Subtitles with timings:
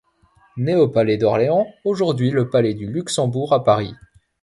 [0.57, 3.93] Née au palais d'Orléans, aujourd'hui le palais du Luxembourg à Paris.